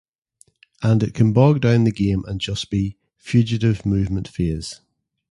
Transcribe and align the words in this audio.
And 0.81 1.03
it 1.03 1.13
can 1.13 1.31
bog 1.31 1.61
down 1.61 1.83
the 1.83 1.91
game 1.91 2.25
and 2.25 2.41
just 2.41 2.71
be 2.71 2.97
"fugitive 3.19 3.85
movement 3.85 4.27
phase". 4.27 4.81